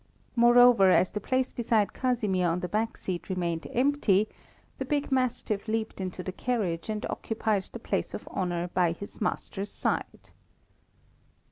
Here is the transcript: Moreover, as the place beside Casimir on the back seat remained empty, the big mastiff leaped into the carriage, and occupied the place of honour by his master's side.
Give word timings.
Moreover, 0.35 0.89
as 0.89 1.11
the 1.11 1.19
place 1.21 1.53
beside 1.53 1.93
Casimir 1.93 2.47
on 2.47 2.61
the 2.61 2.67
back 2.67 2.97
seat 2.97 3.29
remained 3.29 3.67
empty, 3.71 4.27
the 4.79 4.83
big 4.83 5.11
mastiff 5.11 5.67
leaped 5.67 6.01
into 6.01 6.23
the 6.23 6.31
carriage, 6.31 6.89
and 6.89 7.05
occupied 7.07 7.69
the 7.71 7.77
place 7.77 8.15
of 8.15 8.27
honour 8.29 8.69
by 8.69 8.93
his 8.93 9.21
master's 9.21 9.71
side. 9.71 10.31